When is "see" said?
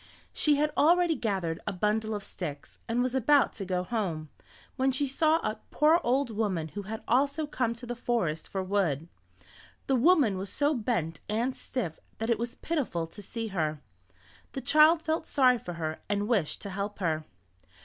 13.21-13.49